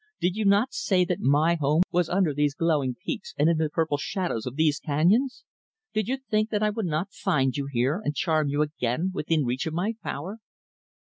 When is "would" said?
6.71-6.87